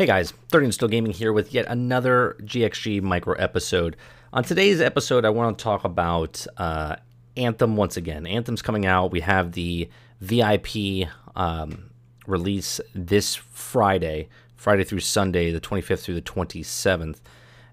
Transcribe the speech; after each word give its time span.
Hey 0.00 0.06
guys, 0.06 0.32
30 0.48 0.64
and 0.64 0.72
Still 0.72 0.88
Gaming 0.88 1.12
here 1.12 1.30
with 1.30 1.52
yet 1.52 1.66
another 1.68 2.34
GXG 2.40 3.02
micro 3.02 3.34
episode. 3.34 3.98
On 4.32 4.42
today's 4.42 4.80
episode, 4.80 5.26
I 5.26 5.28
want 5.28 5.58
to 5.58 5.62
talk 5.62 5.84
about 5.84 6.46
uh, 6.56 6.96
Anthem 7.36 7.76
once 7.76 7.98
again. 7.98 8.26
Anthem's 8.26 8.62
coming 8.62 8.86
out. 8.86 9.12
We 9.12 9.20
have 9.20 9.52
the 9.52 9.90
VIP 10.22 11.06
um, 11.36 11.90
release 12.26 12.80
this 12.94 13.34
Friday, 13.34 14.30
Friday 14.56 14.84
through 14.84 15.00
Sunday, 15.00 15.50
the 15.50 15.60
25th 15.60 16.00
through 16.00 16.14
the 16.14 16.22
27th. 16.22 17.18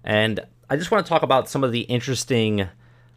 And 0.04 0.40
I 0.68 0.76
just 0.76 0.90
want 0.90 1.06
to 1.06 1.08
talk 1.08 1.22
about 1.22 1.48
some 1.48 1.64
of 1.64 1.72
the 1.72 1.80
interesting 1.80 2.68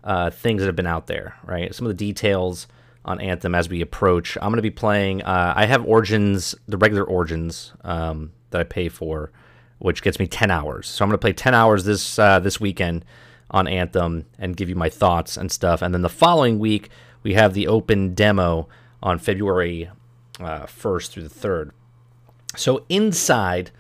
uh, 0.06 0.30
things 0.30 0.62
that 0.62 0.68
have 0.68 0.78
been 0.78 0.88
out 0.88 1.08
there, 1.08 1.36
right? 1.44 1.76
Some 1.76 1.86
of 1.86 1.90
the 1.90 2.06
details 2.06 2.66
on 3.04 3.20
Anthem 3.20 3.56
as 3.56 3.68
we 3.68 3.82
approach. 3.82 4.38
I'm 4.38 4.52
going 4.52 4.56
to 4.56 4.62
be 4.62 4.72
playing, 4.72 5.22
uh, 5.24 5.52
I 5.54 5.66
have 5.66 5.86
Origins, 5.86 6.56
the 6.70 6.78
regular 6.78 7.04
Origins 7.04 7.74
um, 7.84 8.32
that 8.52 8.62
I 8.62 8.64
pay 8.64 8.90
for, 8.90 9.32
which 9.80 10.02
gets 10.02 10.20
me 10.20 10.28
10 10.28 10.52
hours. 10.52 10.88
So 10.88 11.04
I'm 11.04 11.10
going 11.10 11.16
to 11.16 11.22
play 11.22 11.34
10 11.34 11.54
hours 11.54 11.84
this 11.84 12.20
uh, 12.20 12.40
this 12.40 12.60
weekend 12.60 13.06
on 13.50 13.68
Anthem 13.68 14.26
and 14.40 14.56
give 14.56 14.70
you 14.70 14.76
my 14.76 14.90
thoughts 14.90 15.38
and 15.38 15.52
stuff. 15.52 15.82
And 15.82 15.94
then 15.94 16.02
the 16.02 16.10
following 16.10 16.60
week, 16.60 16.90
we 17.24 17.34
have 17.34 17.54
the 17.54 17.68
open 17.68 18.14
demo 18.14 18.68
on 19.04 19.20
February 19.20 19.90
uh, 20.40 20.66
1st 20.66 21.10
through 21.10 21.24
the 21.24 21.30
3rd. 21.30 21.72
So 22.56 22.86
inside 22.90 23.72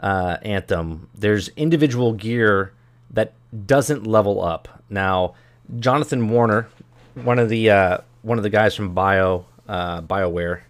uh, 0.00 0.38
Anthem, 0.42 1.08
there's 1.14 1.48
individual 1.56 2.12
gear 2.12 2.72
that 3.10 3.34
doesn't 3.66 4.06
level 4.06 4.42
up. 4.42 4.82
Now, 4.88 5.34
Jonathan 5.78 6.28
Warner, 6.28 6.68
one 7.14 7.38
of 7.38 7.48
the 7.48 7.70
uh, 7.70 7.98
one 8.22 8.38
of 8.38 8.44
the 8.44 8.50
guys 8.50 8.74
from 8.74 8.94
Bio 8.94 9.46
uh, 9.68 10.02
Bioware, 10.02 10.62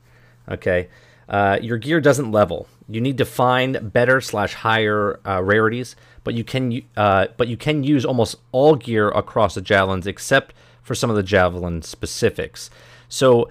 okay, 0.49 0.89
uh, 1.29 1.59
your 1.61 1.79
gear 1.79 2.01
doesn't 2.01 2.31
level. 2.31 2.67
You 2.89 3.01
need 3.01 3.19
to 3.19 3.25
find 3.25 3.93
better 3.93 4.21
slash 4.21 4.55
higher 4.55 5.21
uh, 5.27 5.43
rarities, 5.43 5.97
but 6.25 6.35
you 6.35 6.45
can 6.45 6.83
uh, 6.97 7.29
but 7.37 7.49
you 7.49 7.57
can 7.57 7.85
use 7.85 8.05
almost 8.05 8.37
all 8.51 8.75
gear 8.75 9.09
across 9.11 9.55
the 9.55 9.61
javelins 9.61 10.07
except 10.07 10.55
for 10.83 10.95
some 10.95 11.11
of 11.11 11.17
the 11.17 11.23
javelin 11.23 11.83
specifics. 11.83 12.71
So 13.09 13.49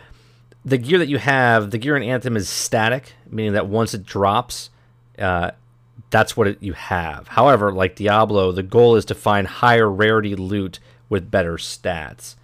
the 0.63 0.77
gear 0.77 0.99
that 0.99 1.07
you 1.07 1.17
have, 1.17 1.71
the 1.71 1.77
gear 1.77 1.95
in 1.95 2.03
Anthem 2.03 2.35
is 2.35 2.49
static, 2.49 3.13
meaning 3.29 3.53
that 3.53 3.67
once 3.67 3.93
it 3.93 4.05
drops, 4.05 4.69
uh, 5.17 5.51
that's 6.09 6.35
what 6.35 6.47
it, 6.47 6.57
you 6.61 6.73
have. 6.73 7.29
However, 7.29 7.71
like 7.71 7.95
Diablo, 7.95 8.51
the 8.51 8.63
goal 8.63 8.95
is 8.95 9.05
to 9.05 9.15
find 9.15 9.47
higher 9.47 9.89
rarity 9.89 10.35
loot 10.35 10.79
with 11.09 11.31
better 11.31 11.55
stats. 11.55 12.35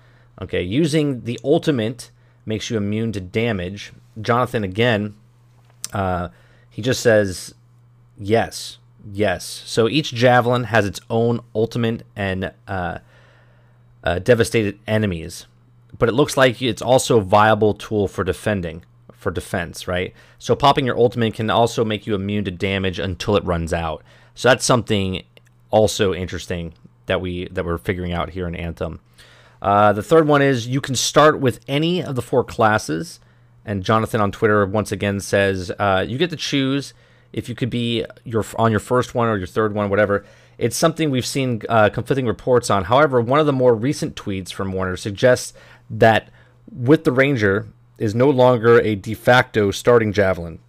Okay, 0.42 0.62
using 0.62 1.24
the 1.26 1.40
ultimate 1.44 2.12
makes 2.46 2.70
you 2.70 2.78
immune 2.78 3.12
to 3.12 3.20
damage. 3.20 3.92
Jonathan 4.22 4.64
again, 4.64 5.16
uh, 5.94 6.30
he 6.78 6.84
just 6.84 7.02
says 7.02 7.56
yes, 8.20 8.78
yes. 9.12 9.64
So 9.66 9.90
each 9.90 10.14
javelin 10.14 10.66
has 10.66 10.86
its 10.86 11.02
own 11.10 11.40
ultimate 11.56 12.04
and 12.16 12.52
uh, 12.68 13.00
uh, 14.04 14.20
devastated 14.20 14.78
enemies, 14.86 15.48
but 15.98 16.08
it 16.08 16.12
looks 16.12 16.38
like 16.38 16.62
it's 16.62 16.84
also 16.84 17.18
a 17.18 17.24
viable 17.24 17.74
tool 17.74 18.08
for 18.08 18.24
defending, 18.24 18.86
for 19.12 19.32
defense, 19.32 19.88
right? 19.88 20.14
So 20.38 20.56
popping 20.56 20.86
your 20.86 21.00
ultimate 21.00 21.34
can 21.34 21.50
also 21.50 21.84
make 21.84 22.06
you 22.06 22.14
immune 22.14 22.46
to 22.46 22.52
damage 22.52 23.00
until 23.00 23.36
it 23.36 23.44
runs 23.44 23.74
out. 23.74 24.04
So 24.36 24.50
that's 24.50 24.64
something 24.64 25.24
also 25.72 26.14
interesting 26.14 26.76
that 27.08 27.20
we 27.20 27.48
that 27.48 27.66
we're 27.66 27.80
figuring 27.80 28.14
out 28.14 28.30
here 28.30 28.48
in 28.48 28.56
Anthem. 28.56 29.00
Uh, 29.64 29.94
the 29.94 30.04
third 30.04 30.28
one 30.28 30.44
is 30.44 30.68
you 30.68 30.80
can 30.80 30.94
start 30.94 31.40
with 31.40 31.60
any 31.68 32.04
of 32.04 32.14
the 32.14 32.22
four 32.22 32.44
classes. 32.44 33.20
And 33.68 33.84
Jonathan 33.84 34.22
on 34.22 34.32
Twitter 34.32 34.66
once 34.66 34.94
again 34.94 35.20
says 35.20 35.72
uh, 35.78 36.04
you 36.08 36.18
get 36.18 36.30
to 36.32 36.38
choose 36.38 36.94
if 37.34 37.50
you 37.50 37.54
could 37.54 37.70
be 37.70 38.06
your 38.24 38.46
on 38.58 38.72
your 38.72 38.80
first 38.80 39.14
one 39.14 39.28
or 39.28 39.38
your 39.38 39.46
third 39.46 39.76
one, 39.76 39.90
whatever. 39.90 40.26
It's 40.58 40.78
something 40.78 41.12
we've 41.12 41.26
seen 41.26 41.62
uh, 41.70 41.90
conflicting 41.90 42.26
reports 42.26 42.70
on. 42.70 42.86
However, 42.86 43.22
one 43.22 43.40
of 43.40 43.46
the 43.46 43.54
more 43.54 43.76
recent 43.76 44.16
tweets 44.16 44.52
from 44.52 44.72
Warner 44.72 44.96
suggests 44.96 45.54
that 45.90 46.30
with 46.72 47.04
the 47.04 47.12
Ranger 47.12 47.68
is 48.00 48.16
no 48.16 48.30
longer 48.30 48.80
a 48.80 48.96
de 48.96 49.14
facto 49.14 49.70
starting 49.70 50.14
javelin. 50.14 50.60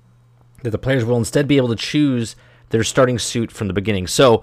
That 0.63 0.71
the 0.71 0.79
players 0.79 1.05
will 1.05 1.17
instead 1.17 1.47
be 1.47 1.57
able 1.57 1.69
to 1.69 1.77
choose 1.77 2.35
their 2.71 2.83
starting 2.83 3.19
suit 3.19 3.53
from 3.53 3.69
the 3.69 3.73
beginning. 3.73 4.09
So 4.09 4.43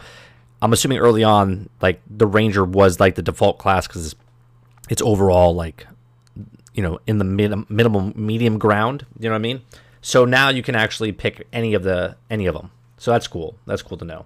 I'm 0.62 0.72
assuming 0.72 1.00
early 1.00 1.26
on, 1.26 1.70
like 1.82 2.02
the 2.10 2.26
Ranger 2.26 2.64
was 2.64 3.02
like 3.02 3.16
the 3.16 3.22
default 3.22 3.58
class 3.58 3.86
because 3.86 4.16
it's 4.90 5.02
overall 5.02 5.54
like 5.54 5.86
you 6.76 6.84
know 6.84 7.00
in 7.08 7.18
the 7.18 7.26
mid- 7.26 7.70
minimum 7.70 8.14
medium 8.16 8.60
ground 8.60 9.06
you 9.20 9.30
know 9.30 9.34
what 9.34 9.40
i 9.40 9.42
mean? 9.42 9.62
So 10.02 10.24
now 10.24 10.50
you 10.50 10.62
can 10.62 10.76
actually 10.76 11.12
pick 11.12 11.48
any 11.52 11.74
of 11.74 11.82
the 11.84 12.16
any 12.30 12.46
of 12.46 12.54
them 12.54 12.72
so 12.98 13.12
that's 13.12 13.28
cool. 13.28 13.58
That's 13.66 13.82
cool 13.82 13.98
to 13.98 14.06
know. 14.06 14.26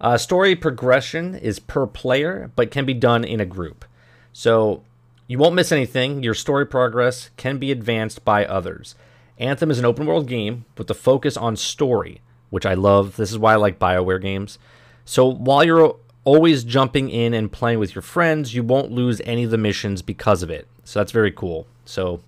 Uh, 0.00 0.16
story 0.16 0.56
progression 0.56 1.34
is 1.34 1.58
per 1.58 1.86
player 1.86 2.50
but 2.56 2.70
can 2.70 2.86
be 2.86 2.94
done 2.94 3.24
in 3.24 3.40
a 3.40 3.46
group. 3.46 3.84
So 4.32 4.82
you 5.26 5.38
won't 5.38 5.54
miss 5.54 5.72
anything. 5.72 6.22
Your 6.22 6.34
story 6.34 6.66
progress 6.66 7.30
can 7.36 7.58
be 7.58 7.70
advanced 7.70 8.24
by 8.24 8.46
others. 8.46 8.94
Anthem 9.38 9.70
is 9.70 9.78
an 9.78 9.84
open 9.84 10.06
world 10.06 10.26
game 10.26 10.64
with 10.76 10.86
the 10.86 10.94
focus 10.94 11.36
on 11.36 11.56
story 11.56 12.20
which 12.50 12.66
i 12.66 12.74
love. 12.74 13.16
This 13.16 13.30
is 13.30 13.38
why 13.38 13.52
i 13.52 13.56
like 13.56 13.78
bioware 13.78 14.20
games. 14.20 14.58
So 15.04 15.26
while 15.26 15.64
you're 15.64 15.96
always 16.24 16.64
jumping 16.64 17.08
in 17.10 17.32
and 17.32 17.50
playing 17.50 17.78
with 17.78 17.94
your 17.94 18.02
friends, 18.02 18.54
you 18.54 18.62
won't 18.62 18.90
lose 18.90 19.20
any 19.24 19.44
of 19.44 19.50
the 19.50 19.58
missions 19.58 20.02
because 20.02 20.42
of 20.42 20.50
it. 20.50 20.66
So 20.90 20.98
that's 20.98 21.12
very 21.12 21.30
cool. 21.30 21.68
So 21.84 22.20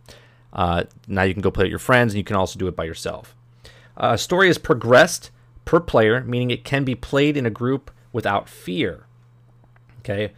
uh, 0.52 0.84
now 1.08 1.24
you 1.24 1.34
can 1.34 1.42
go 1.42 1.50
play 1.50 1.64
with 1.64 1.70
your 1.70 1.80
friends, 1.80 2.12
and 2.12 2.18
you 2.18 2.22
can 2.22 2.36
also 2.36 2.60
do 2.60 2.68
it 2.68 2.76
by 2.76 2.84
yourself. 2.84 3.34
Uh, 3.96 4.16
story 4.16 4.48
is 4.48 4.56
progressed 4.56 5.32
per 5.64 5.80
player, 5.80 6.22
meaning 6.22 6.52
it 6.52 6.62
can 6.62 6.84
be 6.84 6.94
played 6.94 7.36
in 7.36 7.44
a 7.44 7.50
group 7.50 7.90
without 8.12 8.48
fear. 8.48 9.06
Okay. 9.98 10.32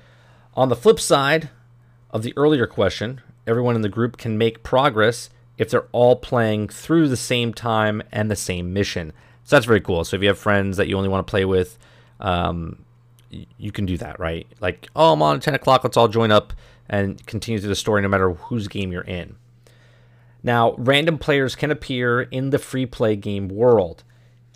On 0.55 0.71
the 0.71 0.75
flip 0.75 1.01
side 1.01 1.51
of 2.13 2.23
the 2.23 2.33
earlier 2.35 2.67
question, 2.67 3.21
everyone 3.47 3.77
in 3.77 3.83
the 3.83 3.91
group 3.91 4.17
can 4.17 4.39
make 4.39 4.63
progress 4.63 5.29
if 5.59 5.69
they're 5.69 5.89
all 5.93 6.17
playing 6.17 6.69
through 6.69 7.09
the 7.09 7.19
same 7.19 7.53
time 7.53 8.03
and 8.11 8.31
the 8.31 8.37
same 8.37 8.73
mission. 8.73 9.13
So 9.45 9.57
that's 9.57 9.67
very 9.67 9.83
cool. 9.83 10.03
So 10.03 10.17
if 10.17 10.23
you 10.23 10.29
have 10.29 10.39
friends 10.39 10.79
that 10.79 10.89
you 10.89 10.97
only 10.97 11.11
want 11.11 11.27
to 11.27 11.31
play 11.31 11.45
with, 11.45 11.77
um, 12.21 12.87
you 13.59 13.71
can 13.71 13.85
do 13.85 13.99
that, 13.99 14.19
right? 14.19 14.47
Like, 14.61 14.89
oh, 14.97 15.13
I'm 15.13 15.21
on 15.21 15.37
at 15.37 15.43
10 15.43 15.55
o'clock, 15.55 15.85
let's 15.85 15.99
all 15.99 16.09
join 16.09 16.31
up 16.31 16.55
and 16.89 17.25
continue 17.27 17.59
through 17.59 17.69
the 17.69 17.75
story 17.75 18.03
no 18.03 18.09
matter 18.09 18.33
whose 18.33 18.69
game 18.69 18.93
you're 18.93 19.03
in. 19.03 19.37
Now, 20.43 20.75
random 20.77 21.19
players 21.19 21.57
can 21.57 21.71
appear 21.71 22.23
in 22.23 22.51
the 22.51 22.59
free 22.59 22.87
play 22.87 23.17
game 23.17 23.49
world. 23.49 24.05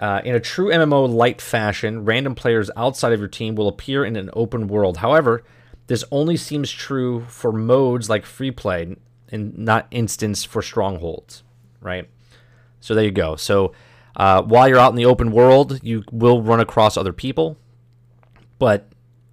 Uh, 0.00 0.20
in 0.24 0.34
a 0.34 0.40
true 0.40 0.68
MMO 0.68 1.12
light 1.12 1.40
fashion, 1.40 2.04
random 2.04 2.34
players 2.34 2.70
outside 2.76 3.12
of 3.12 3.18
your 3.18 3.28
team 3.28 3.54
will 3.54 3.68
appear 3.68 4.04
in 4.04 4.16
an 4.16 4.30
open 4.34 4.68
world. 4.68 4.98
However, 4.98 5.42
this 5.86 6.04
only 6.12 6.36
seems 6.36 6.70
true 6.70 7.24
for 7.28 7.50
modes 7.50 8.08
like 8.08 8.26
free 8.26 8.50
play 8.50 8.96
and 9.30 9.58
not 9.58 9.88
instance 9.90 10.44
for 10.44 10.62
strongholds, 10.62 11.42
right? 11.80 12.08
So 12.80 12.94
there 12.94 13.04
you 13.04 13.10
go. 13.10 13.34
So 13.36 13.72
uh, 14.14 14.42
while 14.42 14.68
you're 14.68 14.78
out 14.78 14.90
in 14.90 14.96
the 14.96 15.06
open 15.06 15.32
world, 15.32 15.80
you 15.82 16.04
will 16.12 16.42
run 16.42 16.60
across 16.60 16.96
other 16.96 17.12
people 17.12 17.56
but 18.58 18.88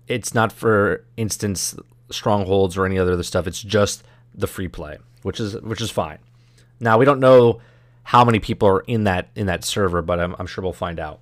it's 0.07 0.34
not 0.34 0.51
for 0.51 1.05
instance 1.17 1.75
strongholds 2.09 2.77
or 2.77 2.85
any 2.85 2.97
other 2.97 3.21
stuff. 3.23 3.47
It's 3.47 3.61
just 3.61 4.03
the 4.33 4.47
free 4.47 4.67
play, 4.67 4.97
which 5.23 5.39
is 5.39 5.59
which 5.61 5.81
is 5.81 5.91
fine. 5.91 6.19
Now 6.79 6.97
we 6.97 7.05
don't 7.05 7.19
know 7.19 7.61
how 8.03 8.23
many 8.23 8.39
people 8.39 8.67
are 8.67 8.81
in 8.81 9.03
that 9.05 9.29
in 9.35 9.47
that 9.47 9.63
server, 9.63 10.01
but 10.01 10.19
I'm, 10.19 10.35
I'm 10.38 10.47
sure 10.47 10.63
we'll 10.63 10.73
find 10.73 10.99
out. 10.99 11.19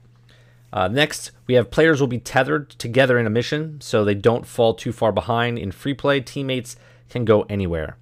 Uh, 0.73 0.87
next, 0.87 1.31
we 1.45 1.53
have 1.53 1.69
players 1.69 2.01
will 2.01 2.07
be 2.07 2.17
tethered 2.17 2.71
together 2.71 3.19
in 3.19 3.27
a 3.27 3.29
mission, 3.29 3.79
so 3.79 4.03
they 4.03 4.15
don't 4.15 4.47
fall 4.47 4.73
too 4.73 4.91
far 4.91 5.11
behind. 5.11 5.59
In 5.59 5.71
free 5.71 5.93
play, 5.93 6.19
teammates 6.19 6.75
can 7.09 7.25
go 7.25 7.43
anywhere. 7.43 7.95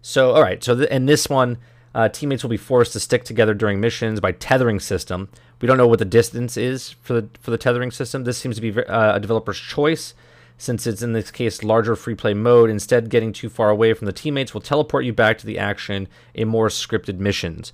So, 0.00 0.32
all 0.32 0.40
right. 0.40 0.64
So, 0.64 0.74
th- 0.74 0.88
in 0.88 1.04
this 1.04 1.28
one, 1.28 1.58
uh, 1.94 2.08
teammates 2.08 2.42
will 2.42 2.48
be 2.48 2.56
forced 2.56 2.94
to 2.94 3.00
stick 3.00 3.24
together 3.24 3.52
during 3.52 3.78
missions 3.78 4.20
by 4.20 4.32
tethering 4.32 4.80
system. 4.80 5.28
We 5.60 5.66
don't 5.66 5.76
know 5.76 5.86
what 5.86 5.98
the 5.98 6.06
distance 6.06 6.56
is 6.56 6.90
for 7.02 7.12
the 7.12 7.28
for 7.40 7.50
the 7.50 7.58
tethering 7.58 7.90
system. 7.90 8.24
This 8.24 8.38
seems 8.38 8.56
to 8.56 8.62
be 8.62 8.84
uh, 8.84 9.16
a 9.16 9.20
developer's 9.20 9.58
choice, 9.58 10.14
since 10.58 10.86
it's 10.86 11.02
in 11.02 11.12
this 11.12 11.30
case 11.30 11.62
larger 11.62 11.96
free 11.96 12.16
play 12.16 12.34
mode. 12.34 12.68
Instead, 12.68 13.08
getting 13.08 13.32
too 13.32 13.48
far 13.48 13.70
away 13.70 13.94
from 13.94 14.06
the 14.06 14.12
teammates 14.12 14.52
will 14.52 14.60
teleport 14.60 15.04
you 15.04 15.12
back 15.12 15.38
to 15.38 15.46
the 15.46 15.58
action 15.58 16.08
in 16.34 16.48
more 16.48 16.68
scripted 16.68 17.18
missions. 17.18 17.72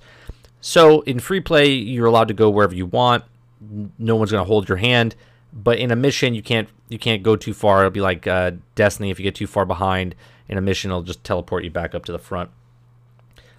So 0.61 1.01
in 1.01 1.19
free 1.19 1.41
play, 1.41 1.71
you're 1.71 2.05
allowed 2.05 2.29
to 2.29 2.33
go 2.33 2.49
wherever 2.49 2.75
you 2.75 2.85
want. 2.85 3.23
No 3.99 4.15
one's 4.15 4.31
going 4.31 4.43
to 4.43 4.47
hold 4.47 4.69
your 4.69 4.77
hand. 4.77 5.15
But 5.51 5.79
in 5.79 5.89
a 5.89 5.95
mission, 5.95 6.35
you 6.35 6.43
can't 6.43 6.69
you 6.89 6.99
can't 6.99 7.23
go 7.23 7.35
too 7.35 7.53
far. 7.53 7.79
It'll 7.79 7.91
be 7.91 8.01
like 8.01 8.27
uh, 8.27 8.51
Destiny. 8.75 9.09
If 9.09 9.19
you 9.19 9.23
get 9.23 9.35
too 9.35 9.47
far 9.47 9.65
behind 9.65 10.13
in 10.47 10.57
a 10.57 10.61
mission, 10.61 10.91
it'll 10.91 11.01
just 11.01 11.23
teleport 11.23 11.63
you 11.63 11.71
back 11.71 11.95
up 11.95 12.05
to 12.05 12.11
the 12.11 12.19
front. 12.19 12.51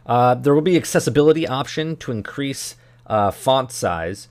Uh, 0.05 0.35
there 0.35 0.55
will 0.55 0.63
be 0.63 0.77
accessibility 0.77 1.49
option 1.49 1.97
to 1.97 2.13
increase 2.13 2.77
uh, 3.07 3.31
font 3.31 3.73
size. 3.73 4.29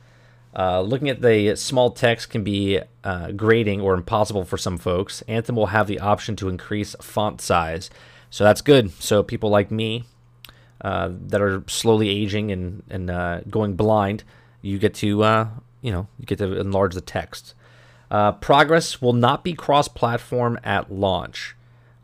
Uh, 0.55 0.81
looking 0.81 1.09
at 1.09 1.21
the 1.21 1.55
small 1.55 1.91
text 1.91 2.29
can 2.29 2.43
be 2.43 2.79
uh, 3.03 3.31
grating 3.31 3.81
or 3.81 3.93
impossible 3.93 4.45
for 4.45 4.57
some 4.57 4.77
folks. 4.77 5.21
Anthem 5.27 5.55
will 5.55 5.67
have 5.67 5.87
the 5.87 5.99
option 5.99 6.35
to 6.37 6.47
increase 6.47 6.95
font 7.01 7.41
size, 7.41 7.89
so 8.29 8.43
that's 8.43 8.61
good. 8.61 8.91
So 9.01 9.21
people 9.21 9.49
like 9.49 9.69
me 9.69 10.05
that 10.81 11.41
are 11.41 11.63
slowly 11.67 12.09
aging 12.09 12.51
and 12.51 12.83
and 12.89 13.51
going 13.51 13.75
blind, 13.75 14.23
you 14.61 14.79
get 14.79 14.93
to 14.95 15.07
you 15.07 15.23
you 15.81 15.91
know, 15.91 16.07
you 16.17 16.25
get 16.25 16.39
to 16.39 16.59
enlarge 16.59 16.95
the 16.95 17.01
text. 17.01 17.53
Uh, 18.09 18.31
progress 18.31 19.01
will 19.01 19.13
not 19.13 19.43
be 19.43 19.53
cross-platform 19.53 20.59
at 20.63 20.91
launch. 20.91 21.55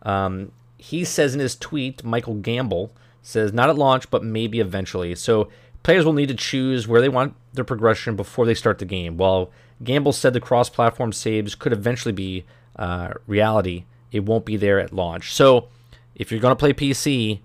Um, 0.03 0.51
he 0.77 1.03
says 1.03 1.33
in 1.33 1.39
his 1.39 1.55
tweet, 1.55 2.03
Michael 2.03 2.35
Gamble 2.35 2.91
says 3.21 3.53
not 3.53 3.69
at 3.69 3.77
launch, 3.77 4.09
but 4.09 4.23
maybe 4.23 4.59
eventually. 4.59 5.15
So 5.15 5.49
players 5.83 6.05
will 6.05 6.13
need 6.13 6.27
to 6.27 6.35
choose 6.35 6.87
where 6.87 7.01
they 7.01 7.09
want 7.09 7.33
their 7.53 7.63
progression 7.63 8.15
before 8.15 8.45
they 8.45 8.53
start 8.53 8.79
the 8.79 8.85
game. 8.85 9.17
While 9.17 9.51
Gamble 9.83 10.13
said 10.13 10.33
the 10.33 10.39
cross-platform 10.39 11.13
saves 11.13 11.55
could 11.55 11.73
eventually 11.73 12.13
be 12.13 12.45
uh, 12.75 13.13
reality, 13.27 13.85
it 14.11 14.25
won't 14.25 14.45
be 14.45 14.57
there 14.57 14.79
at 14.79 14.93
launch. 14.93 15.33
So 15.33 15.67
if 16.15 16.31
you're 16.31 16.41
going 16.41 16.51
to 16.51 16.55
play 16.55 16.73
PC, 16.73 17.39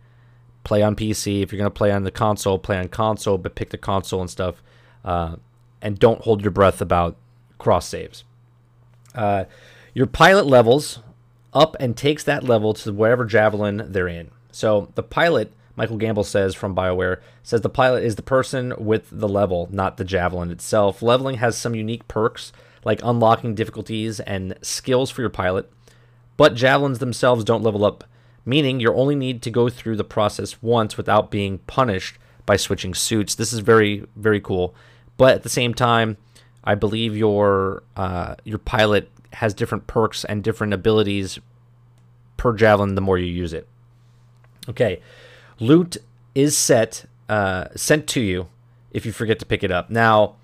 play 0.67 0.83
on 0.83 0.97
PC. 0.97 1.43
If 1.43 1.53
you're 1.53 1.59
going 1.59 1.71
to 1.71 1.79
play 1.79 1.93
on 1.93 2.03
the 2.03 2.11
console, 2.11 2.59
play 2.59 2.77
on 2.77 2.89
console, 2.89 3.39
but 3.39 3.55
pick 3.55 3.71
the 3.71 3.79
console 3.79 4.21
and 4.21 4.29
stuff. 4.29 4.63
Uh, 5.05 5.37
and 5.81 5.99
don't 5.99 6.23
hold 6.23 6.43
your 6.43 6.51
breath 6.51 6.81
about 6.81 7.17
cross 7.59 7.87
saves. 7.87 8.25
Uh, 9.15 9.45
your 9.95 10.07
pilot 10.07 10.45
levels 10.45 10.99
up 11.55 11.77
and 11.79 11.97
takes 11.97 12.25
that 12.25 12.43
level 12.43 12.75
to 12.75 12.93
whatever 12.93 13.25
javelin 13.25 13.87
they're 13.93 14.09
in. 14.09 14.31
So 14.51 14.91
the 14.97 15.05
pilot, 15.05 15.53
Michael 15.77 15.99
Gamble 15.99 16.25
says 16.25 16.55
from 16.55 16.75
BioWare, 16.75 17.21
says 17.43 17.61
the 17.61 17.69
pilot 17.69 18.03
is 18.03 18.17
the 18.17 18.23
person 18.23 18.75
with 18.79 19.09
the 19.11 19.29
level, 19.29 19.69
not 19.71 19.99
the 19.99 20.05
javelin 20.05 20.51
itself. 20.51 21.03
Leveling 21.03 21.37
has 21.37 21.57
some 21.57 21.75
unique 21.75 22.09
perks 22.09 22.51
like 22.85 23.01
unlocking 23.03 23.55
difficulties 23.55 24.21
and 24.21 24.57
skills 24.63 25.11
for 25.11 25.21
your 25.21 25.31
pilot, 25.31 25.71
but 26.37 26.55
javelins 26.55 26.99
themselves 26.99 27.45
don't 27.45 27.63
level 27.63 27.85
up, 27.85 28.05
meaning 28.45 28.81
you 28.81 28.93
only 28.93 29.15
need 29.15 29.43
to 29.43 29.51
go 29.51 29.69
through 29.69 29.97
the 29.97 30.05
process 30.05 30.63
once 30.63 30.97
without 30.97 31.31
being 31.31 31.59
punished 31.67 32.17
by 32.47 32.57
switching 32.57 32.95
suits. 32.95 33.35
This 33.35 33.53
is 33.53 33.59
very, 33.59 34.07
very 34.15 34.41
cool. 34.41 34.75
But 35.17 35.35
at 35.35 35.43
the 35.43 35.49
same 35.49 35.75
time, 35.75 36.17
I 36.65 36.75
believe 36.75 37.17
your 37.17 37.83
uh, 37.97 38.37
your 38.45 38.59
pilot 38.59 39.11
has 39.35 39.55
different 39.55 39.87
perks 39.87 40.25
and 40.25 40.43
different 40.43 40.73
abilities 40.73 41.39
per 42.37 42.55
javelin 42.55 42.95
the 42.95 43.01
more 43.01 43.19
you 43.19 43.27
use 43.27 43.53
it. 43.53 43.69
Okay, 44.69 45.01
loot 45.59 45.97
is 46.35 46.57
set 46.57 47.07
uh, 47.29 47.67
sent 47.75 48.07
to 48.09 48.21
you 48.21 48.49
if 48.91 49.05
you 49.05 49.13
forget 49.13 49.39
to 49.39 49.47
pick 49.47 49.63
it 49.63 49.71
up. 49.71 49.91
Now, 49.91 50.37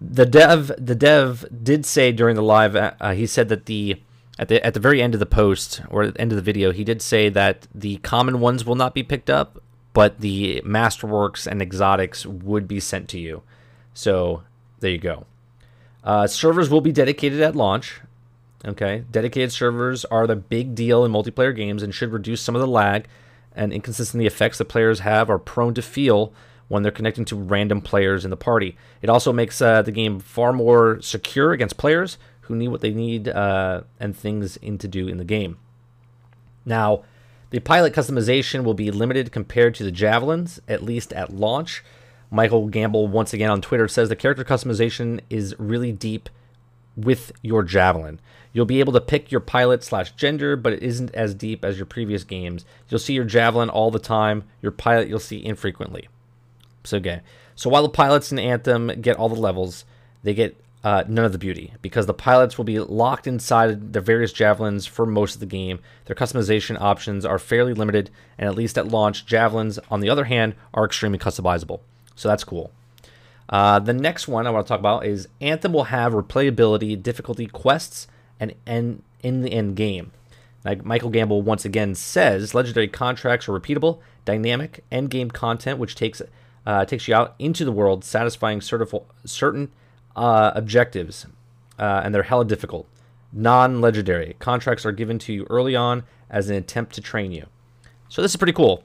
the 0.00 0.26
dev 0.26 0.72
the 0.78 0.94
dev 0.94 1.44
did 1.62 1.84
say 1.84 2.12
during 2.12 2.36
the 2.36 2.42
live 2.42 2.74
uh, 2.74 3.12
he 3.12 3.26
said 3.26 3.48
that 3.50 3.66
the 3.66 4.00
at 4.38 4.48
the 4.48 4.64
at 4.64 4.74
the 4.74 4.80
very 4.80 5.02
end 5.02 5.14
of 5.14 5.20
the 5.20 5.26
post 5.26 5.82
or 5.90 6.04
at 6.04 6.14
the 6.14 6.20
end 6.20 6.32
of 6.32 6.36
the 6.36 6.42
video 6.42 6.72
he 6.72 6.84
did 6.84 7.02
say 7.02 7.28
that 7.28 7.68
the 7.74 7.98
common 7.98 8.40
ones 8.40 8.64
will 8.64 8.74
not 8.74 8.94
be 8.94 9.02
picked 9.02 9.28
up 9.28 9.62
but 9.92 10.20
the 10.20 10.62
masterworks 10.64 11.46
and 11.46 11.60
exotics 11.60 12.24
would 12.24 12.68
be 12.68 12.80
sent 12.80 13.08
to 13.08 13.18
you. 13.18 13.42
So 13.92 14.42
there 14.78 14.90
you 14.90 14.98
go. 14.98 15.26
Uh, 16.02 16.26
servers 16.26 16.70
will 16.70 16.80
be 16.80 16.92
dedicated 16.92 17.40
at 17.40 17.56
launch. 17.56 18.00
Okay? 18.64 19.04
Dedicated 19.10 19.52
servers 19.52 20.04
are 20.06 20.26
the 20.26 20.36
big 20.36 20.74
deal 20.74 21.04
in 21.04 21.12
multiplayer 21.12 21.54
games 21.54 21.82
and 21.82 21.94
should 21.94 22.12
reduce 22.12 22.40
some 22.40 22.54
of 22.54 22.60
the 22.60 22.68
lag 22.68 23.06
and 23.54 23.72
inconsistent 23.72 24.22
effects 24.24 24.58
that 24.58 24.66
players 24.66 25.00
have 25.00 25.30
are 25.30 25.38
prone 25.38 25.74
to 25.74 25.82
feel 25.82 26.32
when 26.68 26.82
they're 26.82 26.92
connecting 26.92 27.24
to 27.24 27.36
random 27.36 27.80
players 27.80 28.24
in 28.24 28.30
the 28.30 28.36
party. 28.36 28.76
It 29.02 29.10
also 29.10 29.32
makes 29.32 29.60
uh, 29.60 29.82
the 29.82 29.90
game 29.90 30.20
far 30.20 30.52
more 30.52 31.00
secure 31.02 31.52
against 31.52 31.76
players 31.76 32.16
who 32.42 32.54
need 32.54 32.68
what 32.68 32.80
they 32.80 32.92
need 32.92 33.28
uh, 33.28 33.82
and 33.98 34.16
things 34.16 34.56
in 34.58 34.78
to 34.78 34.88
do 34.88 35.08
in 35.08 35.18
the 35.18 35.24
game. 35.24 35.58
Now, 36.64 37.02
the 37.50 37.58
pilot 37.58 37.92
customization 37.92 38.62
will 38.62 38.74
be 38.74 38.92
limited 38.92 39.32
compared 39.32 39.74
to 39.76 39.84
the 39.84 39.90
javelins, 39.90 40.60
at 40.68 40.82
least 40.82 41.12
at 41.12 41.32
launch. 41.32 41.82
Michael 42.30 42.68
Gamble, 42.68 43.08
once 43.08 43.32
again 43.32 43.50
on 43.50 43.60
Twitter, 43.60 43.88
says 43.88 44.08
the 44.08 44.14
character 44.14 44.44
customization 44.44 45.20
is 45.28 45.56
really 45.58 45.90
deep 45.90 46.28
with 46.96 47.32
your 47.42 47.64
javelin. 47.64 48.20
You'll 48.52 48.66
be 48.66 48.80
able 48.80 48.92
to 48.94 49.00
pick 49.00 49.30
your 49.30 49.40
pilot 49.40 49.84
slash 49.84 50.12
gender, 50.12 50.56
but 50.56 50.72
it 50.72 50.82
isn't 50.82 51.14
as 51.14 51.34
deep 51.34 51.64
as 51.64 51.76
your 51.76 51.86
previous 51.86 52.24
games. 52.24 52.64
You'll 52.88 52.98
see 52.98 53.14
your 53.14 53.24
javelin 53.24 53.70
all 53.70 53.90
the 53.90 53.98
time. 53.98 54.44
Your 54.60 54.72
pilot 54.72 55.08
you'll 55.08 55.20
see 55.20 55.44
infrequently. 55.44 56.08
So 56.84 56.96
okay. 56.96 57.20
So 57.54 57.70
while 57.70 57.82
the 57.82 57.88
pilots 57.88 58.32
in 58.32 58.38
Anthem 58.38 58.88
get 59.00 59.16
all 59.16 59.28
the 59.28 59.34
levels, 59.34 59.84
they 60.22 60.34
get 60.34 60.56
uh, 60.82 61.04
none 61.06 61.24
of 61.24 61.32
the 61.32 61.38
beauty 61.38 61.74
because 61.82 62.06
the 62.06 62.14
pilots 62.14 62.56
will 62.56 62.64
be 62.64 62.78
locked 62.78 63.26
inside 63.26 63.92
their 63.92 64.02
various 64.02 64.32
javelins 64.32 64.86
for 64.86 65.04
most 65.04 65.34
of 65.34 65.40
the 65.40 65.46
game. 65.46 65.78
Their 66.06 66.16
customization 66.16 66.80
options 66.80 67.24
are 67.24 67.38
fairly 67.38 67.74
limited, 67.74 68.10
and 68.38 68.48
at 68.48 68.54
least 68.54 68.78
at 68.78 68.88
launch, 68.88 69.26
javelins, 69.26 69.78
on 69.90 70.00
the 70.00 70.08
other 70.08 70.24
hand, 70.24 70.54
are 70.72 70.84
extremely 70.84 71.18
customizable. 71.18 71.80
So 72.14 72.28
that's 72.28 72.44
cool. 72.44 72.70
Uh, 73.48 73.78
the 73.78 73.92
next 73.92 74.28
one 74.28 74.46
I 74.46 74.50
want 74.50 74.66
to 74.66 74.68
talk 74.68 74.80
about 74.80 75.04
is 75.04 75.28
Anthem 75.40 75.72
will 75.72 75.84
have 75.84 76.12
replayability, 76.12 77.00
difficulty 77.00 77.46
quests, 77.46 78.06
and 78.40 78.54
end 78.66 79.02
in 79.22 79.42
the 79.42 79.52
end 79.52 79.76
game. 79.76 80.10
Like 80.64 80.84
Michael 80.84 81.10
Gamble 81.10 81.42
once 81.42 81.64
again 81.64 81.94
says, 81.94 82.54
legendary 82.54 82.88
contracts 82.88 83.48
are 83.48 83.58
repeatable, 83.58 84.00
dynamic, 84.24 84.84
end 84.90 85.10
game 85.10 85.30
content, 85.30 85.78
which 85.78 85.94
takes 85.94 86.20
uh, 86.66 86.84
takes 86.84 87.08
you 87.08 87.14
out 87.14 87.34
into 87.38 87.64
the 87.64 87.72
world, 87.72 88.04
satisfying 88.04 88.60
certain 88.60 89.70
uh, 90.16 90.52
objectives, 90.54 91.26
uh, 91.78 92.02
and 92.04 92.14
they're 92.14 92.24
hella 92.24 92.44
difficult. 92.44 92.86
Non 93.32 93.80
legendary 93.80 94.36
contracts 94.38 94.84
are 94.84 94.92
given 94.92 95.18
to 95.20 95.32
you 95.32 95.46
early 95.48 95.76
on 95.76 96.02
as 96.28 96.50
an 96.50 96.56
attempt 96.56 96.94
to 96.94 97.00
train 97.00 97.32
you. 97.32 97.46
So 98.08 98.22
this 98.22 98.32
is 98.32 98.36
pretty 98.36 98.52
cool. 98.52 98.82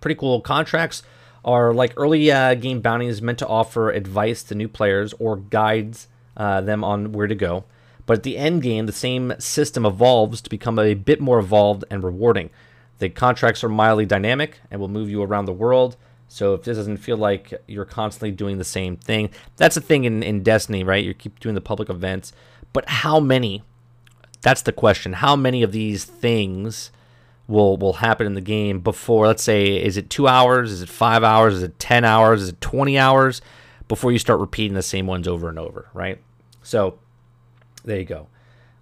Pretty 0.00 0.18
cool. 0.18 0.40
Contracts 0.40 1.02
are 1.44 1.72
like 1.72 1.92
early 1.96 2.30
uh, 2.30 2.54
game 2.54 2.80
bounties 2.80 3.20
meant 3.20 3.38
to 3.38 3.46
offer 3.46 3.90
advice 3.90 4.42
to 4.44 4.54
new 4.54 4.68
players 4.68 5.12
or 5.18 5.36
guides 5.36 6.08
uh, 6.36 6.60
them 6.60 6.84
on 6.84 7.12
where 7.12 7.26
to 7.26 7.34
go. 7.34 7.64
But 8.06 8.18
at 8.18 8.22
the 8.22 8.36
end 8.36 8.62
game, 8.62 8.86
the 8.86 8.92
same 8.92 9.32
system 9.38 9.86
evolves 9.86 10.40
to 10.42 10.50
become 10.50 10.78
a 10.78 10.94
bit 10.94 11.20
more 11.20 11.38
evolved 11.38 11.84
and 11.90 12.02
rewarding. 12.02 12.50
The 12.98 13.08
contracts 13.08 13.64
are 13.64 13.68
mildly 13.68 14.06
dynamic 14.06 14.60
and 14.70 14.80
will 14.80 14.88
move 14.88 15.10
you 15.10 15.22
around 15.22 15.46
the 15.46 15.52
world 15.52 15.96
so 16.34 16.54
if 16.54 16.64
this 16.64 16.76
doesn't 16.76 16.96
feel 16.96 17.16
like 17.16 17.54
you're 17.68 17.84
constantly 17.84 18.32
doing 18.32 18.58
the 18.58 18.64
same 18.64 18.96
thing, 18.96 19.30
that's 19.56 19.76
the 19.76 19.80
thing 19.80 20.02
in, 20.02 20.22
in 20.24 20.42
Destiny, 20.42 20.82
right? 20.82 21.04
You 21.04 21.14
keep 21.14 21.38
doing 21.38 21.54
the 21.54 21.60
public 21.60 21.88
events. 21.88 22.32
But 22.72 22.88
how 22.88 23.20
many? 23.20 23.62
That's 24.42 24.62
the 24.62 24.72
question. 24.72 25.12
How 25.14 25.36
many 25.36 25.62
of 25.62 25.70
these 25.70 26.04
things 26.04 26.90
will 27.46 27.76
will 27.76 27.94
happen 27.94 28.26
in 28.26 28.34
the 28.34 28.40
game 28.40 28.80
before 28.80 29.26
let's 29.26 29.44
say 29.44 29.76
is 29.80 29.96
it 29.96 30.10
two 30.10 30.26
hours, 30.26 30.72
is 30.72 30.82
it 30.82 30.88
five 30.88 31.22
hours, 31.22 31.54
is 31.54 31.62
it 31.62 31.78
ten 31.78 32.04
hours, 32.04 32.42
is 32.42 32.48
it 32.48 32.60
twenty 32.60 32.98
hours 32.98 33.40
before 33.86 34.10
you 34.10 34.18
start 34.18 34.40
repeating 34.40 34.74
the 34.74 34.82
same 34.82 35.06
ones 35.06 35.28
over 35.28 35.48
and 35.48 35.58
over, 35.58 35.88
right? 35.94 36.18
So 36.62 36.98
there 37.84 37.98
you 37.98 38.04
go. 38.04 38.26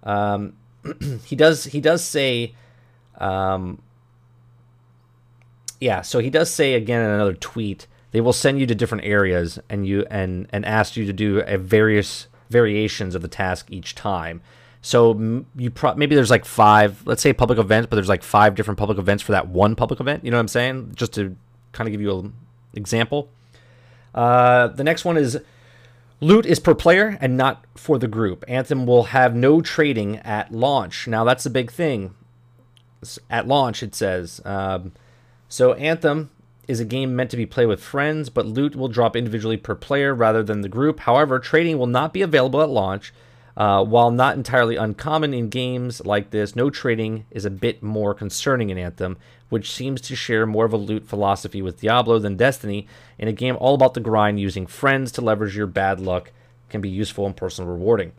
Um, 0.03 0.53
he 1.25 1.35
does 1.35 1.65
he 1.65 1.79
does 1.79 2.03
say 2.03 2.55
um, 3.17 3.81
yeah, 5.79 6.01
so 6.01 6.19
he 6.19 6.29
does 6.29 6.49
say 6.49 6.73
again 6.75 7.01
in 7.01 7.09
another 7.09 7.33
tweet, 7.33 7.87
they 8.11 8.21
will 8.21 8.33
send 8.33 8.59
you 8.59 8.65
to 8.67 8.75
different 8.75 9.03
areas 9.03 9.59
and 9.69 9.85
you 9.85 10.05
and 10.09 10.47
and 10.51 10.65
ask 10.65 10.95
you 10.95 11.05
to 11.05 11.13
do 11.13 11.39
a 11.45 11.57
various 11.57 12.27
variations 12.49 13.15
of 13.15 13.21
the 13.21 13.27
task 13.27 13.67
each 13.69 13.95
time. 13.95 14.41
So 14.81 15.45
you 15.55 15.71
pro- 15.71 15.95
maybe 15.95 16.13
there's 16.13 16.29
like 16.29 16.45
five, 16.45 17.05
let's 17.05 17.21
say 17.21 17.31
public 17.31 17.57
events, 17.57 17.87
but 17.89 17.95
there's 17.95 18.09
like 18.09 18.23
five 18.23 18.53
different 18.55 18.77
public 18.77 18.97
events 18.97 19.23
for 19.23 19.31
that 19.31 19.47
one 19.47 19.75
public 19.75 19.99
event. 19.99 20.25
You 20.25 20.31
know 20.31 20.37
what 20.37 20.41
I'm 20.41 20.49
saying? 20.49 20.93
Just 20.95 21.13
to 21.13 21.35
kind 21.71 21.87
of 21.87 21.91
give 21.91 22.01
you 22.01 22.19
an 22.19 22.33
example. 22.73 23.29
Uh, 24.13 24.67
the 24.67 24.83
next 24.83 25.05
one 25.05 25.17
is 25.17 25.39
loot 26.23 26.45
is 26.45 26.59
per 26.59 26.73
player 26.73 27.17
and 27.21 27.37
not 27.37 27.65
for 27.75 27.99
the 27.99 28.07
group. 28.07 28.43
Anthem 28.47 28.85
will 28.85 29.03
have 29.03 29.35
no 29.35 29.61
trading 29.61 30.17
at 30.19 30.51
launch. 30.51 31.07
Now 31.07 31.23
that's 31.23 31.45
a 31.45 31.49
big 31.49 31.71
thing. 31.71 32.15
At 33.29 33.47
launch, 33.47 33.83
it 33.83 33.93
says. 33.93 34.41
Um, 34.45 34.93
so 35.49 35.73
Anthem 35.73 36.31
is 36.67 36.79
a 36.79 36.85
game 36.85 37.15
meant 37.15 37.29
to 37.31 37.37
be 37.37 37.45
played 37.45 37.67
with 37.67 37.83
friends, 37.83 38.29
but 38.29 38.45
loot 38.45 38.75
will 38.75 38.87
drop 38.87 39.15
individually 39.15 39.57
per 39.57 39.75
player 39.75 40.15
rather 40.15 40.41
than 40.41 40.61
the 40.61 40.69
group. 40.69 41.01
However, 41.01 41.39
trading 41.39 41.77
will 41.77 41.87
not 41.87 42.13
be 42.13 42.21
available 42.21 42.61
at 42.61 42.69
launch. 42.69 43.13
Uh, 43.55 43.83
while 43.83 44.09
not 44.09 44.35
entirely 44.35 44.75
uncommon 44.75 45.33
in 45.33 45.49
games 45.49 46.03
like 46.05 46.31
this, 46.31 46.55
no 46.55 46.69
trading 46.69 47.25
is 47.29 47.45
a 47.45 47.51
bit 47.51 47.83
more 47.83 48.13
concerning 48.13 48.69
in 48.69 48.77
Anthem, 48.77 49.17
which 49.49 49.71
seems 49.71 50.01
to 50.01 50.15
share 50.15 50.47
more 50.47 50.65
of 50.65 50.73
a 50.73 50.77
loot 50.77 51.07
philosophy 51.07 51.61
with 51.61 51.79
Diablo 51.79 52.17
than 52.17 52.35
Destiny. 52.35 52.87
In 53.19 53.27
a 53.27 53.33
game 53.33 53.55
all 53.59 53.75
about 53.75 53.93
the 53.93 53.99
grind, 53.99 54.39
using 54.39 54.65
friends 54.65 55.11
to 55.13 55.21
leverage 55.21 55.55
your 55.55 55.67
bad 55.67 55.99
luck 55.99 56.31
can 56.69 56.81
be 56.81 56.89
useful 56.89 57.27
and 57.27 57.37
personal 57.37 57.69
rewarding. 57.69 58.13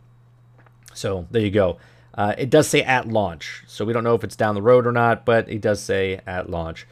So 0.93 1.27
there 1.29 1.41
you 1.41 1.51
go. 1.51 1.77
Uh, 2.13 2.33
it 2.37 2.49
does 2.49 2.69
say 2.69 2.81
at 2.81 3.09
launch, 3.09 3.63
so 3.67 3.83
we 3.83 3.91
don't 3.91 4.05
know 4.05 4.15
if 4.15 4.23
it's 4.23 4.37
down 4.37 4.55
the 4.55 4.61
road 4.61 4.87
or 4.87 4.93
not, 4.93 5.25
but 5.25 5.49
it 5.49 5.59
does 5.59 5.81
say 5.81 6.21
at 6.25 6.49
launch. 6.49 6.87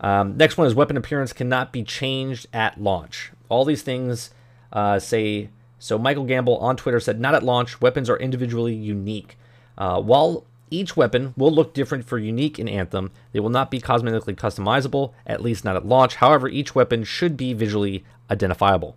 Um, 0.00 0.36
next 0.36 0.56
one 0.56 0.68
is 0.68 0.76
weapon 0.76 0.96
appearance 0.96 1.32
cannot 1.32 1.72
be 1.72 1.82
changed 1.82 2.46
at 2.52 2.80
launch. 2.80 3.32
All 3.48 3.64
these 3.64 3.82
things 3.82 4.30
uh, 4.72 5.00
say 5.00 5.50
so. 5.78 5.98
Michael 5.98 6.24
Gamble 6.24 6.58
on 6.58 6.76
Twitter 6.76 7.00
said, 7.00 7.20
"Not 7.20 7.34
at 7.34 7.42
launch. 7.42 7.80
Weapons 7.80 8.10
are 8.10 8.16
individually 8.16 8.74
unique. 8.74 9.36
Uh, 9.76 10.00
while 10.00 10.44
each 10.70 10.96
weapon 10.96 11.34
will 11.36 11.50
look 11.50 11.72
different 11.72 12.04
for 12.04 12.18
unique 12.18 12.58
in 12.58 12.68
Anthem, 12.68 13.10
they 13.32 13.40
will 13.40 13.48
not 13.50 13.70
be 13.70 13.80
cosmetically 13.80 14.34
customizable, 14.34 15.12
at 15.26 15.42
least 15.42 15.64
not 15.64 15.76
at 15.76 15.86
launch. 15.86 16.16
However, 16.16 16.48
each 16.48 16.74
weapon 16.74 17.04
should 17.04 17.36
be 17.36 17.52
visually 17.54 18.04
identifiable. 18.30 18.96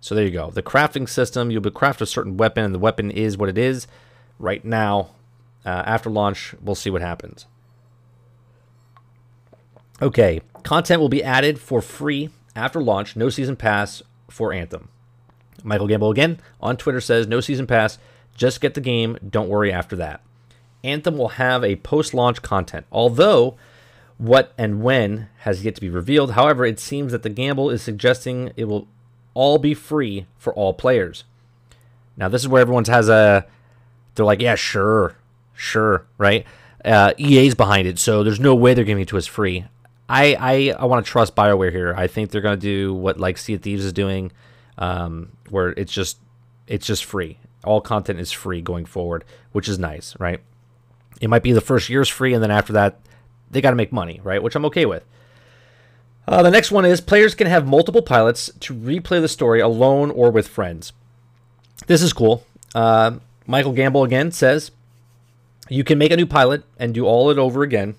So 0.00 0.14
there 0.14 0.24
you 0.24 0.30
go. 0.30 0.50
The 0.50 0.62
crafting 0.62 1.08
system, 1.08 1.50
you'll 1.50 1.70
craft 1.70 2.00
a 2.00 2.06
certain 2.06 2.36
weapon, 2.36 2.64
and 2.64 2.74
the 2.74 2.78
weapon 2.78 3.10
is 3.10 3.36
what 3.36 3.48
it 3.48 3.58
is. 3.58 3.86
Right 4.38 4.64
now, 4.64 5.10
uh, 5.64 5.68
after 5.86 6.10
launch, 6.10 6.54
we'll 6.60 6.74
see 6.74 6.90
what 6.90 7.02
happens. 7.02 7.46
Okay, 10.00 10.40
content 10.64 11.00
will 11.00 11.08
be 11.08 11.22
added 11.22 11.60
for 11.60 11.80
free 11.80 12.30
after 12.56 12.82
launch. 12.82 13.14
No 13.14 13.28
season 13.28 13.54
pass 13.54 14.02
for 14.28 14.52
Anthem. 14.52 14.88
Michael 15.62 15.86
Gamble 15.86 16.10
again 16.10 16.40
on 16.60 16.76
Twitter 16.76 17.00
says 17.00 17.26
no 17.26 17.40
season 17.40 17.66
pass. 17.66 17.98
Just 18.36 18.60
get 18.60 18.74
the 18.74 18.80
game. 18.80 19.18
Don't 19.28 19.48
worry 19.48 19.72
after 19.72 19.96
that. 19.96 20.22
Anthem 20.84 21.16
will 21.16 21.28
have 21.28 21.62
a 21.62 21.76
post 21.76 22.12
launch 22.14 22.42
content, 22.42 22.86
although 22.90 23.56
what 24.18 24.52
and 24.56 24.82
when 24.82 25.28
has 25.40 25.64
yet 25.64 25.74
to 25.74 25.80
be 25.80 25.90
revealed. 25.90 26.32
However, 26.32 26.64
it 26.64 26.80
seems 26.80 27.12
that 27.12 27.22
the 27.22 27.28
Gamble 27.28 27.70
is 27.70 27.82
suggesting 27.82 28.52
it 28.56 28.64
will 28.64 28.88
all 29.34 29.58
be 29.58 29.74
free 29.74 30.26
for 30.38 30.52
all 30.54 30.74
players. 30.74 31.24
Now, 32.16 32.28
this 32.28 32.42
is 32.42 32.48
where 32.48 32.60
everyone's 32.62 32.88
has 32.88 33.08
a. 33.08 33.46
They're 34.14 34.26
like, 34.26 34.42
yeah, 34.42 34.54
sure, 34.54 35.16
sure, 35.54 36.04
right? 36.18 36.44
Uh, 36.84 37.14
EA's 37.16 37.54
behind 37.54 37.86
it, 37.86 37.98
so 37.98 38.22
there's 38.22 38.40
no 38.40 38.54
way 38.54 38.74
they're 38.74 38.84
giving 38.84 39.02
it 39.02 39.08
to 39.08 39.18
us 39.18 39.26
free. 39.26 39.64
I 40.08 40.34
I, 40.38 40.74
I 40.78 40.84
want 40.84 41.04
to 41.04 41.10
trust 41.10 41.34
Bioware 41.34 41.72
here. 41.72 41.94
I 41.96 42.06
think 42.06 42.30
they're 42.30 42.42
gonna 42.42 42.56
do 42.56 42.92
what 42.92 43.18
like 43.18 43.38
Sea 43.38 43.54
of 43.54 43.62
Thieves 43.62 43.84
is 43.84 43.92
doing, 43.92 44.30
um, 44.78 45.32
where 45.50 45.70
it's 45.70 45.92
just 45.92 46.18
it's 46.66 46.86
just 46.86 47.04
free. 47.04 47.38
All 47.64 47.80
content 47.80 48.18
is 48.18 48.32
free 48.32 48.60
going 48.60 48.86
forward, 48.86 49.24
which 49.52 49.68
is 49.68 49.78
nice, 49.78 50.18
right? 50.18 50.40
It 51.20 51.30
might 51.30 51.42
be 51.42 51.52
the 51.52 51.60
first 51.60 51.88
year's 51.88 52.08
free, 52.08 52.34
and 52.34 52.42
then 52.42 52.50
after 52.50 52.72
that, 52.72 52.98
they 53.50 53.60
got 53.60 53.70
to 53.70 53.76
make 53.76 53.92
money, 53.92 54.20
right? 54.24 54.42
Which 54.42 54.56
I'm 54.56 54.64
okay 54.66 54.86
with. 54.86 55.04
Uh, 56.26 56.42
the 56.42 56.50
next 56.50 56.70
one 56.70 56.84
is 56.84 57.00
players 57.00 57.34
can 57.34 57.46
have 57.46 57.66
multiple 57.66 58.02
pilots 58.02 58.50
to 58.60 58.74
replay 58.74 59.20
the 59.20 59.28
story 59.28 59.60
alone 59.60 60.10
or 60.10 60.30
with 60.30 60.48
friends. 60.48 60.92
This 61.86 62.02
is 62.02 62.12
cool. 62.12 62.46
Uh, 62.74 63.18
Michael 63.46 63.72
Gamble 63.72 64.04
again 64.04 64.30
says 64.30 64.70
you 65.68 65.84
can 65.84 65.98
make 65.98 66.12
a 66.12 66.16
new 66.16 66.26
pilot 66.26 66.64
and 66.78 66.94
do 66.94 67.06
all 67.06 67.30
it 67.30 67.38
over 67.38 67.62
again. 67.62 67.96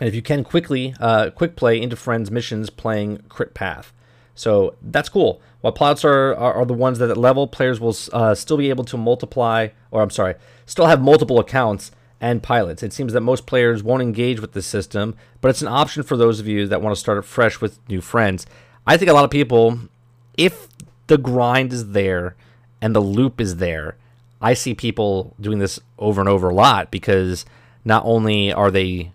And 0.00 0.08
if 0.08 0.14
you 0.14 0.22
can 0.22 0.44
quickly, 0.44 0.94
uh, 1.00 1.30
quick 1.30 1.56
play 1.56 1.80
into 1.80 1.96
friends' 1.96 2.30
missions 2.30 2.68
playing 2.68 3.22
Crit 3.28 3.54
Path. 3.54 3.92
So 4.34 4.74
that's 4.82 5.08
cool. 5.08 5.40
While 5.60 5.72
pilots 5.72 6.04
are, 6.04 6.34
are, 6.34 6.54
are 6.54 6.66
the 6.66 6.74
ones 6.74 6.98
that 6.98 7.10
at 7.10 7.16
level, 7.16 7.46
players 7.46 7.80
will 7.80 7.96
uh, 8.12 8.34
still 8.34 8.56
be 8.56 8.68
able 8.68 8.84
to 8.84 8.96
multiply, 8.96 9.68
or 9.90 10.02
I'm 10.02 10.10
sorry, 10.10 10.34
still 10.66 10.86
have 10.86 11.00
multiple 11.00 11.38
accounts 11.38 11.90
and 12.20 12.42
pilots. 12.42 12.82
It 12.82 12.92
seems 12.92 13.12
that 13.12 13.20
most 13.20 13.46
players 13.46 13.82
won't 13.82 14.02
engage 14.02 14.40
with 14.40 14.52
this 14.52 14.66
system, 14.66 15.14
but 15.40 15.48
it's 15.48 15.62
an 15.62 15.68
option 15.68 16.02
for 16.02 16.16
those 16.16 16.40
of 16.40 16.46
you 16.46 16.66
that 16.66 16.82
want 16.82 16.94
to 16.94 17.00
start 17.00 17.24
fresh 17.24 17.60
with 17.60 17.78
new 17.88 18.00
friends. 18.00 18.46
I 18.86 18.96
think 18.96 19.10
a 19.10 19.14
lot 19.14 19.24
of 19.24 19.30
people, 19.30 19.78
if 20.36 20.68
the 21.06 21.18
grind 21.18 21.72
is 21.72 21.90
there 21.92 22.34
and 22.80 22.94
the 22.94 23.00
loop 23.00 23.40
is 23.40 23.56
there, 23.56 23.96
I 24.40 24.54
see 24.54 24.74
people 24.74 25.34
doing 25.40 25.58
this 25.58 25.80
over 25.98 26.20
and 26.20 26.28
over 26.28 26.50
a 26.50 26.54
lot 26.54 26.90
because 26.90 27.46
not 27.84 28.02
only 28.04 28.52
are 28.52 28.70
they 28.70 29.12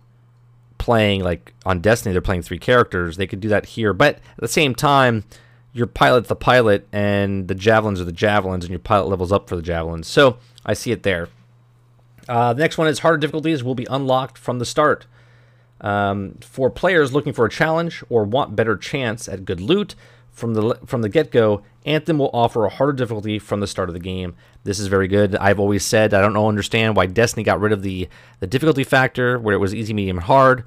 playing 0.89 1.23
like 1.23 1.53
on 1.67 1.81
Destiny, 1.81 2.13
they're 2.13 2.19
playing 2.19 2.41
three 2.41 2.57
characters. 2.57 3.15
They 3.15 3.27
could 3.27 3.39
do 3.39 3.49
that 3.49 3.67
here, 3.67 3.93
but 3.93 4.15
at 4.15 4.39
the 4.39 4.47
same 4.47 4.73
time, 4.73 5.23
your 5.71 5.85
pilot's 5.85 6.29
the 6.29 6.35
pilot, 6.35 6.87
and 6.91 7.47
the 7.47 7.53
javelins 7.53 8.01
are 8.01 8.05
the 8.05 8.11
javelins, 8.11 8.63
and 8.63 8.71
your 8.71 8.79
pilot 8.79 9.07
levels 9.07 9.31
up 9.31 9.47
for 9.47 9.55
the 9.55 9.61
javelins. 9.61 10.07
So 10.07 10.39
I 10.65 10.73
see 10.73 10.91
it 10.91 11.03
there. 11.03 11.29
Uh, 12.27 12.53
the 12.53 12.61
next 12.61 12.79
one 12.79 12.87
is 12.87 12.99
harder 12.99 13.19
difficulties 13.19 13.63
will 13.63 13.75
be 13.75 13.85
unlocked 13.87 14.39
from 14.39 14.57
the 14.57 14.65
start. 14.65 15.05
Um, 15.79 16.39
for 16.41 16.71
players 16.71 17.13
looking 17.13 17.33
for 17.33 17.45
a 17.45 17.51
challenge 17.51 18.03
or 18.09 18.23
want 18.23 18.55
better 18.55 18.75
chance 18.75 19.27
at 19.27 19.45
good 19.45 19.61
loot 19.61 19.93
from 20.31 20.55
the 20.55 20.79
from 20.87 21.03
the 21.03 21.09
get-go, 21.09 21.61
Anthem 21.85 22.17
will 22.17 22.31
offer 22.33 22.65
a 22.65 22.69
harder 22.69 22.93
difficulty 22.93 23.37
from 23.37 23.59
the 23.59 23.67
start 23.67 23.89
of 23.89 23.93
the 23.93 23.99
game. 23.99 24.33
This 24.63 24.79
is 24.79 24.87
very 24.87 25.07
good. 25.07 25.35
I've 25.35 25.59
always 25.59 25.85
said 25.85 26.15
I 26.15 26.21
don't 26.21 26.33
know 26.33 26.49
understand 26.49 26.95
why 26.95 27.05
Destiny 27.05 27.43
got 27.43 27.59
rid 27.59 27.73
of 27.73 27.83
the 27.83 28.09
the 28.39 28.47
difficulty 28.47 28.83
factor 28.83 29.37
where 29.37 29.53
it 29.53 29.59
was 29.59 29.75
easy, 29.75 29.93
medium, 29.93 30.17
and 30.17 30.25
hard. 30.25 30.63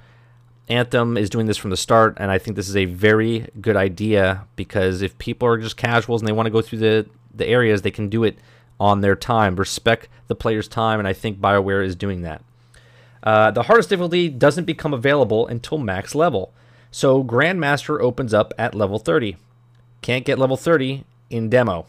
Anthem 0.69 1.17
is 1.17 1.29
doing 1.29 1.47
this 1.47 1.57
from 1.57 1.71
the 1.71 1.77
start, 1.77 2.17
and 2.19 2.31
I 2.31 2.39
think 2.39 2.57
this 2.57 2.69
is 2.69 2.77
a 2.77 2.85
very 2.85 3.49
good 3.61 3.77
idea 3.77 4.47
because 4.57 5.03
if 5.03 5.19
people 5.19 5.49
are 5.49 5.59
just 5.59 5.77
casuals 5.77 6.21
and 6.21 6.29
they 6.29 6.33
want 6.33 6.47
to 6.47 6.51
go 6.51 6.63
through 6.63 6.79
the 6.79 7.07
the 7.35 7.47
areas, 7.47 7.83
they 7.83 7.91
can 7.91 8.09
do 8.09 8.25
it 8.25 8.39
on 8.79 9.01
their 9.01 9.17
time. 9.17 9.57
Respect 9.57 10.09
the 10.27 10.35
player's 10.35 10.69
time, 10.69 10.99
and 10.99 11.09
I 11.09 11.13
think 11.13 11.39
BioWare 11.39 11.85
is 11.85 11.97
doing 11.97 12.23
that. 12.23 12.43
Uh, 13.23 13.51
the 13.51 13.65
hardest 13.65 13.89
difficulty 13.89 14.29
doesn't 14.29 14.65
become 14.65 14.93
available 14.93 15.47
until 15.47 15.79
max 15.79 16.15
level. 16.15 16.53
So 16.91 17.25
Grandmaster 17.25 18.01
opens 18.01 18.35
up 18.35 18.53
at 18.59 18.75
level 18.75 18.99
30. 18.99 19.37
Can't 20.03 20.25
get 20.25 20.39
level 20.39 20.57
30 20.57 21.05
in 21.31 21.49
demo. 21.49 21.87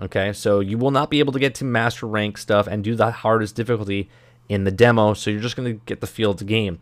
Okay, 0.00 0.32
so 0.32 0.60
you 0.60 0.78
will 0.78 0.90
not 0.90 1.10
be 1.10 1.20
able 1.20 1.32
to 1.32 1.38
get 1.38 1.54
to 1.56 1.64
master 1.64 2.06
rank 2.06 2.36
stuff 2.36 2.66
and 2.66 2.82
do 2.82 2.94
the 2.94 3.10
hardest 3.10 3.54
difficulty 3.54 4.10
in 4.48 4.64
the 4.64 4.70
demo, 4.70 5.14
so 5.14 5.30
you're 5.30 5.40
just 5.40 5.56
going 5.56 5.72
to 5.72 5.84
get 5.86 6.00
the 6.00 6.06
feel 6.06 6.32
of 6.32 6.38
the 6.38 6.44
game. 6.44 6.80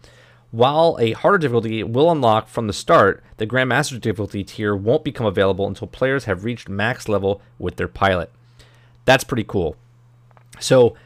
While 0.50 0.96
a 1.00 1.12
harder 1.12 1.38
difficulty 1.38 1.82
will 1.82 2.10
unlock 2.10 2.48
from 2.48 2.66
the 2.66 2.72
start, 2.72 3.22
the 3.36 3.46
Grandmaster 3.46 4.00
difficulty 4.00 4.42
tier 4.42 4.74
won't 4.74 5.04
become 5.04 5.26
available 5.26 5.66
until 5.66 5.86
players 5.86 6.24
have 6.24 6.44
reached 6.44 6.68
max 6.68 7.08
level 7.08 7.40
with 7.58 7.76
their 7.76 7.88
pilot. 7.88 8.30
That's 9.04 9.24
pretty 9.24 9.44
cool. 9.44 9.76
So 10.58 10.96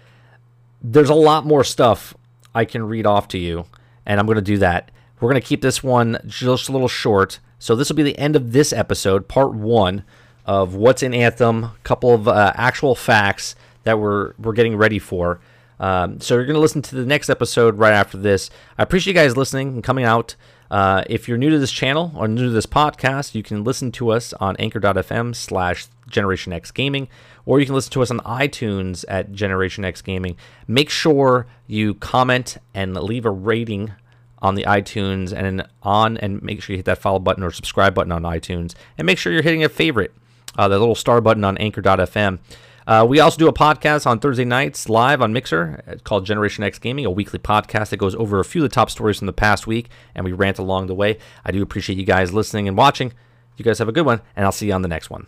there's 0.83 1.11
a 1.11 1.15
lot 1.15 1.47
more 1.47 1.65
stuff 1.65 2.15
I 2.55 2.65
can 2.65 2.87
read 2.87 3.07
off 3.07 3.29
to 3.29 3.39
you, 3.39 3.67
and 4.07 4.19
I'm 4.19 4.27
going 4.27 4.37
to 4.37 4.43
do 4.43 4.59
that. 4.59 4.91
We're 5.21 5.31
going 5.31 5.41
to 5.41 5.47
keep 5.47 5.63
this 5.63 5.83
one 5.83 6.19
just 6.27 6.69
a 6.69 6.73
little 6.73 6.89
short. 6.89 7.39
So 7.59 7.77
this 7.77 7.89
will 7.89 7.97
be 7.97 8.03
the 8.03 8.19
end 8.19 8.37
of 8.37 8.53
this 8.53 8.73
episode, 8.73 9.29
part 9.29 9.53
one 9.53 10.05
of 10.47 10.75
what's 10.75 11.03
in 11.03 11.15
Anthem, 11.15 11.65
a 11.65 11.75
couple 11.85 12.13
of 12.13 12.29
uh, 12.29 12.53
actual 12.57 12.95
facts 12.95 13.57
that 13.85 13.99
we're 13.99 14.35
we're 14.39 14.53
getting 14.53 14.77
ready 14.77 14.99
for. 14.99 15.41
Um, 15.81 16.21
so 16.21 16.35
you're 16.35 16.47
going 16.47 16.55
to 16.55 16.61
listen 16.61 16.83
to 16.83 16.95
the 16.95 17.07
next 17.07 17.29
episode 17.29 17.79
right 17.79 17.93
after 17.93 18.17
this. 18.17 18.51
I 18.79 18.83
appreciate 18.83 19.15
you 19.15 19.21
guys 19.21 19.37
listening 19.37 19.69
and 19.69 19.85
coming 19.85 20.05
out. 20.05 20.37
Uh, 20.71 21.05
if 21.09 21.29
you're 21.29 21.39
new 21.39 21.51
to 21.51 21.59
this 21.59 21.71
channel 21.71 22.13
or 22.17 22.27
new 22.27 22.45
to 22.45 22.51
this 22.51 22.67
podcast, 22.67 23.35
you 23.35 23.43
can 23.43 23.63
listen 23.65 23.93
to 23.93 24.11
us 24.11 24.33
on 24.35 24.57
anchor.fm 24.59 25.35
slash 25.35 25.87
Generation 26.09 26.53
X 26.53 26.71
Gaming, 26.71 27.09
or 27.45 27.61
you 27.61 27.67
can 27.67 27.75
listen 27.75 27.93
to 27.93 28.03
us 28.03 28.11
on 28.11 28.19
iTunes 28.21 29.05
at 29.09 29.33
Generation 29.33 29.85
X 29.85 30.03
Gaming. 30.03 30.37
Make 30.67 30.91
sure 30.91 31.47
you 31.67 31.95
comment 31.95 32.57
and 32.73 32.95
leave 32.95 33.25
a 33.25 33.31
rating 33.31 33.93
on 34.41 34.55
the 34.55 34.65
iTunes 34.65 35.33
and 35.33 35.67
on, 35.83 36.17
and 36.19 36.43
make 36.43 36.63
sure 36.63 36.75
you 36.75 36.79
hit 36.79 36.87
that 36.87 36.99
follow 36.99 37.19
button 37.19 37.43
or 37.43 37.51
subscribe 37.51 37.95
button 37.95 38.13
on 38.13 38.23
iTunes, 38.23 38.75
and 38.99 39.07
make 39.07 39.19
sure 39.19 39.33
you're 39.33 39.43
hitting 39.43 39.65
a 39.65 39.69
favorite, 39.69 40.13
uh, 40.59 40.69
the 40.69 40.79
little 40.79 40.95
star 40.95 41.21
button 41.21 41.45
on 41.45 41.57
anchor.fm. 41.59 42.39
Uh, 42.87 43.07
we 43.09 43.19
also 43.19 43.39
do 43.39 43.49
a 43.49 43.53
podcast 43.53 44.07
on 44.07 44.19
Thursday 44.19 44.45
nights 44.45 44.89
live 44.89 45.23
on 45.23 45.33
Mixer. 45.33 45.83
It's 45.87 46.03
called 46.03 46.27
Generation 46.27 46.65
X 46.65 46.79
Gaming, 46.79 47.07
a 47.07 47.11
weekly 47.11 47.39
podcast 47.39 47.91
that 47.91 47.97
goes 47.97 48.15
over 48.15 48.41
a 48.41 48.45
few 48.45 48.63
of 48.63 48.71
the 48.71 48.75
top 48.75 48.91
stories 48.91 49.19
from 49.19 49.27
the 49.27 49.33
past 49.33 49.67
week, 49.67 49.89
and 50.15 50.25
we 50.25 50.33
rant 50.33 50.59
along 50.59 50.87
the 50.87 50.95
way. 50.95 51.19
I 51.45 51.53
do 51.53 51.63
appreciate 51.63 51.99
you 51.99 52.05
guys 52.05 52.33
listening 52.33 52.69
and 52.69 52.77
watching. 52.77 53.13
You 53.57 53.65
guys 53.65 53.79
have 53.79 53.89
a 53.89 53.93
good 53.93 54.05
one, 54.05 54.21
and 54.37 54.45
I'll 54.45 54.53
see 54.53 54.67
you 54.67 54.73
on 54.75 54.83
the 54.83 54.89
next 54.89 55.11
one. 55.11 55.27